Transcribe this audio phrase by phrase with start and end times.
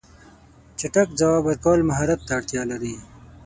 [0.79, 2.95] چټک ځواب ورکول مهارت ته اړتیا لري.